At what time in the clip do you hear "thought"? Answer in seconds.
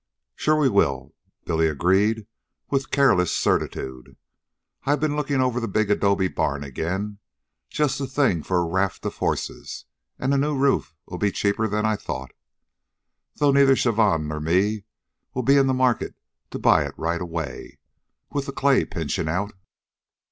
11.97-12.31